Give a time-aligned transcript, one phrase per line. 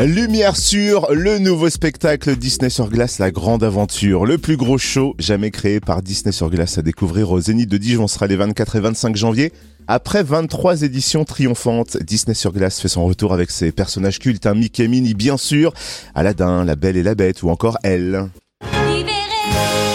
[0.00, 4.26] Lumière sur le nouveau spectacle Disney sur glace, la grande aventure.
[4.26, 7.76] Le plus gros show jamais créé par Disney sur glace à découvrir au Zénith de
[7.78, 9.52] Dijon sera les 24 et 25 janvier.
[9.86, 14.54] Après 23 éditions triomphantes, Disney sur glace fait son retour avec ses personnages cultes, un
[14.54, 15.72] Mickey Minnie bien sûr,
[16.16, 18.30] Aladdin, La Belle et la Bête ou encore Elle.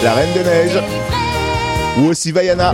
[0.01, 0.81] La Reine des Neiges.
[1.97, 2.73] Ou aussi Vaiana.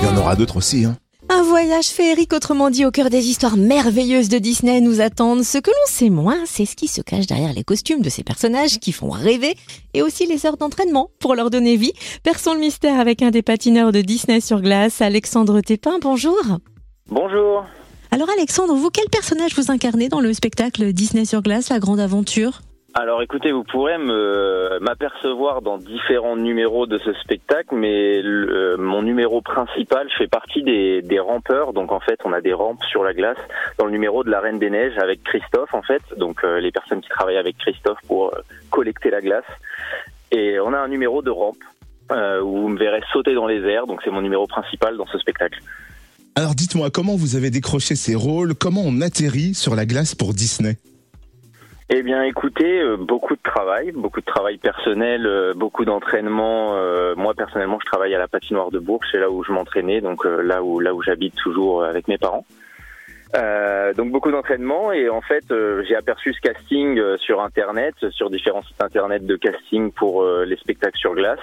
[0.00, 0.96] Il y en aura d'autres aussi, hein.
[1.42, 5.42] Un voyage féerique, autrement dit, au cœur des histoires merveilleuses de Disney nous attendent.
[5.42, 8.22] Ce que l'on sait moins, c'est ce qui se cache derrière les costumes de ces
[8.22, 9.56] personnages qui font rêver
[9.92, 11.94] et aussi les heures d'entraînement pour leur donner vie.
[12.22, 15.98] Perçons le mystère avec un des patineurs de Disney sur glace, Alexandre Tépin.
[16.00, 16.38] Bonjour.
[17.08, 17.64] Bonjour.
[18.12, 21.98] Alors Alexandre, vous, quel personnage vous incarnez dans le spectacle Disney sur glace, la grande
[21.98, 22.60] aventure?
[22.94, 29.40] Alors écoutez, vous pourrez m'apercevoir dans différents numéros de ce spectacle, mais le, mon numéro
[29.40, 31.72] principal, je fais partie des, des rampeurs.
[31.72, 33.38] Donc en fait, on a des rampes sur la glace
[33.78, 36.02] dans le numéro de la Reine des Neiges avec Christophe en fait.
[36.18, 39.44] Donc euh, les personnes qui travaillent avec Christophe pour euh, collecter la glace.
[40.30, 41.56] Et on a un numéro de rampe
[42.10, 43.86] euh, où vous me verrez sauter dans les airs.
[43.86, 45.60] Donc c'est mon numéro principal dans ce spectacle.
[46.34, 48.54] Alors dites-moi, comment vous avez décroché ces rôles?
[48.54, 50.76] Comment on atterrit sur la glace pour Disney?
[51.94, 56.74] Eh bien, écoutez, euh, beaucoup de travail, beaucoup de travail personnel, euh, beaucoup d'entraînement.
[56.76, 60.00] Euh, moi, personnellement, je travaille à la patinoire de Bourges, c'est là où je m'entraînais,
[60.00, 62.46] donc là où là où j'habite toujours avec mes parents.
[63.96, 65.44] donc beaucoup d'entraînement et en fait
[65.86, 70.98] j'ai aperçu ce casting sur internet, sur différents sites internet de casting pour les spectacles
[70.98, 71.40] sur glace.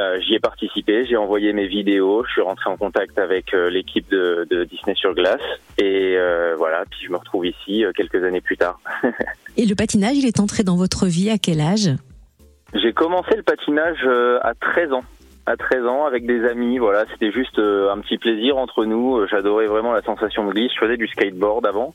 [0.00, 3.68] Euh, j'y ai participé, j'ai envoyé mes vidéos, je suis rentré en contact avec euh,
[3.68, 5.40] l'équipe de, de, Disney sur glace
[5.76, 8.78] et euh, voilà, puis je me retrouve ici quelques années plus tard.
[9.56, 11.90] et le patinage, il est entré dans votre vie à quel âge?
[12.74, 14.06] J'ai commencé le patinage
[14.42, 15.04] à 13 ans
[15.48, 16.78] à 13 ans avec des amis.
[16.78, 19.16] Voilà, c'était juste euh, un petit plaisir entre nous.
[19.16, 20.70] Euh, j'adorais vraiment la sensation de glisse.
[20.74, 21.94] Je faisais du skateboard avant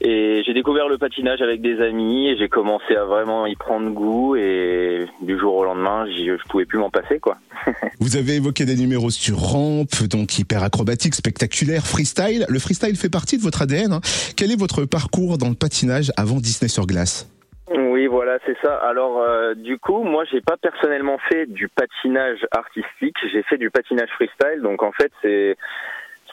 [0.00, 3.90] et j'ai découvert le patinage avec des amis et j'ai commencé à vraiment y prendre
[3.90, 7.36] goût et du jour au lendemain, je pouvais plus m'en passer quoi.
[8.00, 12.46] Vous avez évoqué des numéros sur rampe, donc hyper acrobatique, spectaculaire, freestyle.
[12.48, 13.92] Le freestyle fait partie de votre ADN.
[13.92, 14.00] Hein.
[14.36, 17.28] Quel est votre parcours dans le patinage avant Disney sur glace?
[18.06, 18.76] Voilà, c'est ça.
[18.76, 23.16] Alors, euh, du coup, moi, j'ai pas personnellement fait du patinage artistique.
[23.32, 24.62] J'ai fait du patinage freestyle.
[24.62, 25.56] Donc, en fait, c'est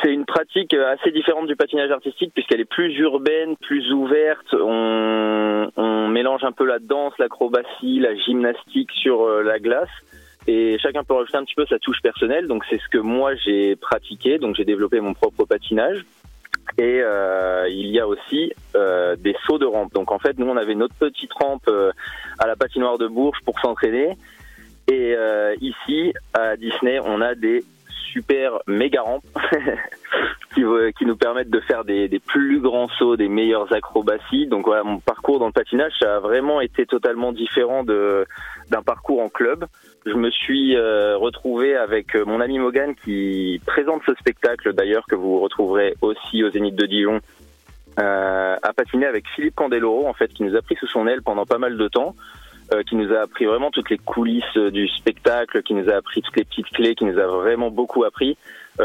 [0.01, 4.53] c'est une pratique assez différente du patinage artistique puisqu'elle est plus urbaine, plus ouverte.
[4.53, 9.89] On, on mélange un peu la danse, l'acrobatie, la gymnastique sur euh, la glace.
[10.47, 12.47] Et chacun peut rajouter un petit peu sa touche personnelle.
[12.47, 14.39] Donc c'est ce que moi j'ai pratiqué.
[14.39, 16.03] Donc j'ai développé mon propre patinage.
[16.77, 19.93] Et euh, il y a aussi euh, des sauts de rampe.
[19.93, 21.91] Donc en fait, nous on avait notre petite rampe euh,
[22.39, 24.17] à la patinoire de Bourges pour s'entraîner.
[24.87, 27.63] Et euh, ici à Disney, on a des
[28.11, 29.23] super méga rampes
[30.53, 30.63] qui,
[30.97, 34.47] qui, nous permettent de faire des, des, plus grands sauts, des meilleures acrobaties.
[34.47, 38.25] Donc voilà, mon parcours dans le patinage, ça a vraiment été totalement différent de
[38.71, 39.65] d'un parcours en club.
[40.05, 45.05] Je me suis euh, retrouvé avec euh, mon ami Mogan qui présente ce spectacle d'ailleurs
[45.07, 47.19] que vous retrouverez aussi au Zénith de Dijon.
[47.99, 51.21] Euh, à patiner avec Philippe Candeloro en fait qui nous a pris sous son aile
[51.21, 52.15] pendant pas mal de temps
[52.73, 56.21] euh, qui nous a appris vraiment toutes les coulisses du spectacle, qui nous a appris
[56.21, 58.37] toutes les petites clés, qui nous a vraiment beaucoup appris.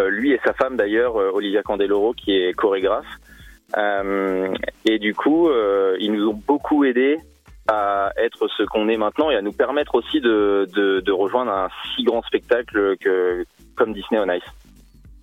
[0.08, 3.06] Lui et sa femme d'ailleurs, Olivia Candeloro, qui est chorégraphe.
[4.84, 5.48] et du coup,
[6.00, 7.20] ils nous ont beaucoup aidés
[7.68, 11.50] à être ce qu'on est maintenant et à nous permettre aussi de, de, de rejoindre
[11.50, 13.44] un si grand spectacle que,
[13.76, 14.44] comme Disney on Ice.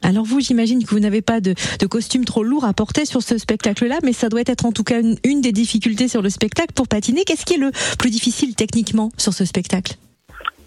[0.04, 3.22] Alors vous, j'imagine que vous n'avez pas de, de, costume trop lourd à porter sur
[3.22, 6.30] ce spectacle-là, mais ça doit être en tout cas une, une des difficultés sur le
[6.30, 7.24] spectacle pour patiner.
[7.24, 9.96] Qu'est-ce qui est le plus difficile techniquement sur ce spectacle?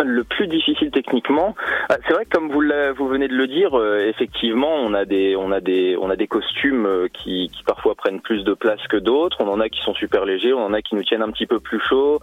[0.04, 1.54] Le plus difficile techniquement,
[1.88, 2.62] ah, c'est vrai que comme vous,
[2.96, 6.16] vous venez de le dire, euh, effectivement, on a des, on a des, on a
[6.16, 9.38] des costumes euh, qui, qui parfois prennent plus de place que d'autres.
[9.40, 11.46] On en a qui sont super légers, on en a qui nous tiennent un petit
[11.46, 12.20] peu plus chaud.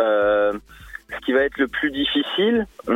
[0.00, 0.52] Euh,
[1.08, 2.94] ce qui va être le plus difficile, une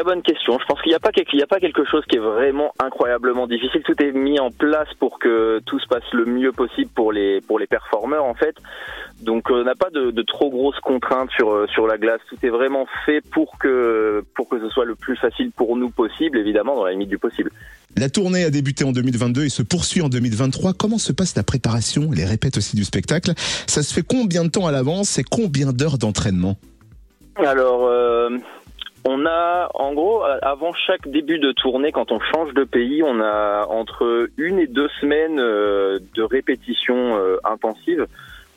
[0.00, 0.58] très bonne question.
[0.58, 2.72] Je pense qu'il n'y a pas il y a pas quelque chose qui est vraiment
[2.82, 3.82] incroyablement difficile.
[3.82, 7.42] Tout est mis en place pour que tout se passe le mieux possible pour les
[7.42, 8.56] pour les performeurs en fait.
[9.20, 12.20] Donc euh, on n'a pas de, de, trop grosses contraintes sur euh, sur la glace.
[12.30, 15.90] Tout est vraiment fait pour que pour que ce soit le plus facile pour nous
[15.90, 17.50] possible, évidemment dans la limite du possible.
[17.96, 20.72] La tournée a débuté en 2022 et se poursuit en 2023.
[20.72, 23.32] Comment se passe la préparation, les répètes aussi du spectacle
[23.66, 26.56] Ça se fait combien de temps à l'avance et combien d'heures d'entraînement?
[27.36, 28.30] Alors, euh,
[29.04, 33.20] on a, en gros, avant chaque début de tournée, quand on change de pays, on
[33.20, 38.06] a entre une et deux semaines euh, de répétition euh, intensive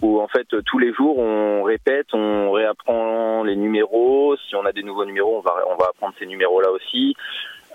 [0.01, 4.35] où en fait tous les jours on répète, on réapprend les numéros.
[4.35, 7.15] Si on a des nouveaux numéros, on va on va apprendre ces numéros là aussi.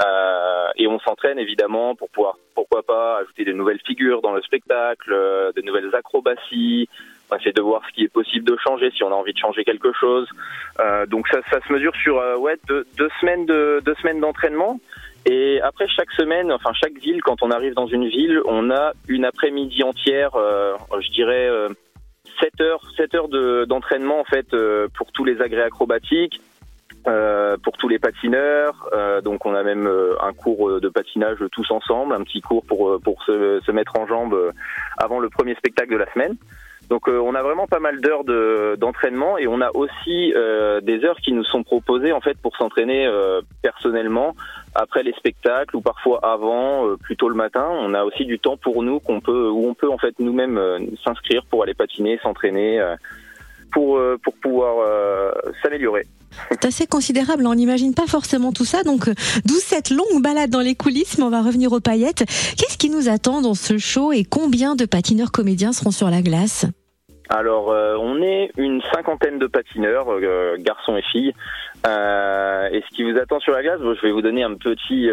[0.05, 4.43] Euh, et on s'entraîne évidemment pour pouvoir, pourquoi pas, ajouter de nouvelles figures dans le
[4.43, 6.89] spectacle, euh, de nouvelles acrobaties.
[7.37, 9.65] Essaie de voir ce qui est possible de changer si on a envie de changer
[9.65, 10.29] quelque chose.
[10.81, 14.81] Euh, donc ça, ça se mesure sur ouais deux, deux, semaines de deux semaines d'entraînement.
[15.27, 18.93] Et après chaque semaine, enfin chaque ville, quand on arrive dans une ville, on a
[19.09, 21.51] une après-midi entière, je dirais
[22.41, 23.29] 7 heures, 7 heures
[23.67, 24.49] d'entraînement en fait
[24.97, 26.41] pour tous les agrès acrobatiques,
[27.09, 28.89] euh, pour tous les patineurs.
[28.93, 32.65] Euh, donc on a même euh, un cours de patinage tous ensemble, un petit cours
[32.67, 34.53] pour pour se, se mettre en jambes
[34.99, 36.37] avant le premier spectacle de la semaine.
[36.89, 38.25] Donc on a vraiment pas mal d'heures
[38.79, 40.33] d'entraînement et on a aussi
[40.83, 43.09] des heures qui nous sont proposées en fait pour s'entraîner
[43.63, 44.35] personnellement
[44.75, 47.67] après les spectacles ou parfois avant, plutôt le matin.
[47.71, 50.59] On a aussi du temps pour nous qu'on peut où on peut en fait nous-mêmes
[51.05, 52.83] s'inscrire pour aller patiner, s'entraîner
[53.71, 54.87] pour pour pouvoir
[55.63, 56.05] s'améliorer.
[56.51, 58.83] C'est assez considérable, on n'imagine pas forcément tout ça.
[58.83, 59.15] Donc, euh,
[59.45, 62.25] d'où cette longue balade dans les coulisses, mais on va revenir aux paillettes.
[62.57, 66.23] Qu'est-ce qui nous attend dans ce show et combien de patineurs comédiens seront sur la
[66.23, 66.67] glace?
[67.31, 71.35] Alors, euh, on est une cinquantaine de patineurs, euh, garçons et filles.
[71.85, 75.11] et ce qui vous attend sur la glace, je vais vous donner un petit,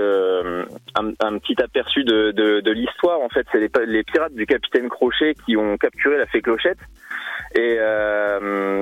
[0.96, 3.20] un, petit aperçu de, l'histoire.
[3.20, 6.80] En fait, c'est les, les, pirates du capitaine Crochet qui ont capturé la fée Clochette.
[7.58, 7.78] Et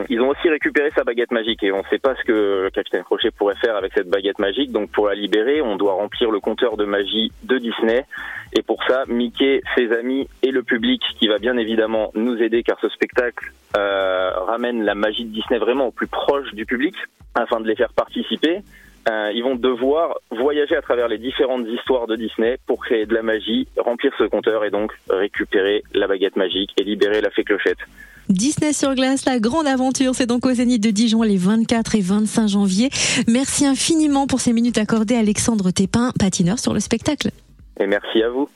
[0.09, 2.69] ils ont aussi récupéré sa baguette magique et on ne sait pas ce que le
[2.69, 4.71] capitaine Crochet pourrait faire avec cette baguette magique.
[4.71, 8.05] Donc pour la libérer, on doit remplir le compteur de magie de Disney.
[8.53, 12.63] Et pour ça, Mickey, ses amis et le public qui va bien évidemment nous aider
[12.63, 16.95] car ce spectacle euh, ramène la magie de Disney vraiment au plus proche du public
[17.35, 18.61] afin de les faire participer.
[19.09, 23.13] Euh, ils vont devoir voyager à travers les différentes histoires de Disney pour créer de
[23.13, 27.43] la magie, remplir ce compteur et donc récupérer la baguette magique et libérer la fée
[27.43, 27.79] clochette.
[28.29, 32.01] Disney sur glace, la grande aventure, c'est donc au Zénith de Dijon les 24 et
[32.01, 32.89] 25 janvier.
[33.27, 37.31] Merci infiniment pour ces minutes accordées à Alexandre Tépin, patineur sur le spectacle.
[37.79, 38.47] Et merci à vous.